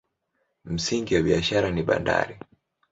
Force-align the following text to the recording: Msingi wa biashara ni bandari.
Msingi 0.65 1.15
wa 1.15 1.21
biashara 1.21 1.71
ni 1.71 1.83
bandari. 1.83 2.39